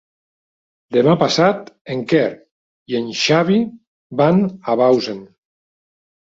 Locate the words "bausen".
4.85-5.25